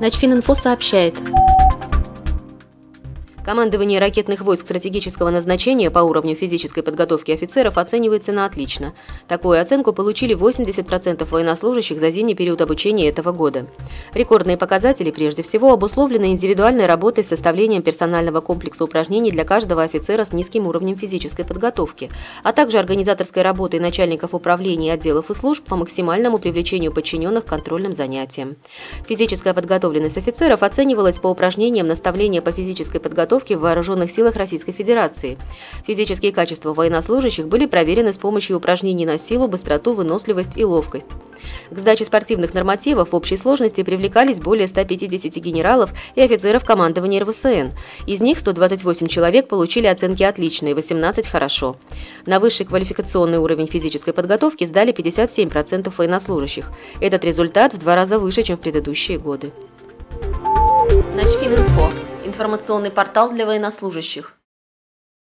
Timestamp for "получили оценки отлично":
49.48-50.68